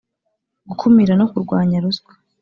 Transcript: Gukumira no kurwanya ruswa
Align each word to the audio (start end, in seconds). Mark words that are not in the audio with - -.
Gukumira 0.67 1.13
no 1.19 1.25
kurwanya 1.31 1.77
ruswa 1.83 2.11